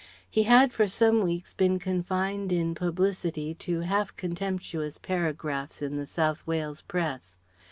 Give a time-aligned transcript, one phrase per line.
[0.27, 6.07] He had for some weeks been confined in publicity to half contemptuous paragraphs in the
[6.07, 7.35] South Wales Press.